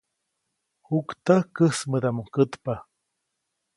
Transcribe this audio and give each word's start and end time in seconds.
Juktäjk 0.87 1.47
käjsmädaʼmuŋ 1.57 2.27
kätpa. 2.33 2.73